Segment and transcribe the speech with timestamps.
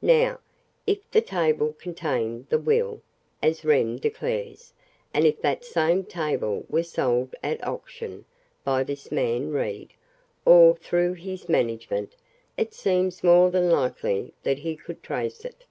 [0.00, 0.38] Now,
[0.86, 3.02] if the table contained the will,
[3.42, 4.72] as Wren declares,
[5.12, 8.24] and if that same table was sold at auction,
[8.62, 9.92] by this man, Reed,
[10.44, 12.14] or through his management,
[12.56, 15.64] it seems more than likely that he could trace it."